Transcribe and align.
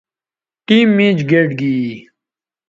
ٹیم 0.67 0.87
میچ 0.97 1.17
گئٹ 1.31 1.49
گی 1.59 1.75